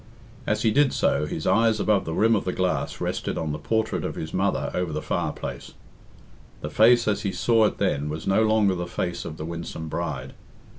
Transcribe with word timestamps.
As 0.47 0.63
he 0.63 0.71
did 0.71 0.93
so, 0.93 1.27
his 1.27 1.45
eyes 1.45 1.79
above 1.79 2.05
the 2.05 2.15
rim 2.15 2.35
of 2.35 2.43
the 2.43 2.51
glass 2.51 2.99
rested 2.99 3.37
on 3.37 3.51
the 3.51 3.59
portrait 3.59 4.03
of 4.03 4.15
his 4.15 4.33
mother 4.33 4.71
over 4.73 4.91
the 4.91 4.99
fireplace. 4.99 5.75
The 6.61 6.71
face 6.71 7.07
as 7.07 7.21
he 7.21 7.31
saw 7.31 7.65
it 7.65 7.77
then 7.77 8.09
was 8.09 8.25
no 8.25 8.41
longer 8.41 8.73
the 8.73 8.87
face 8.87 9.25
of 9.25 9.37
the 9.37 9.45
winsome 9.45 9.89
bride. 9.89 10.33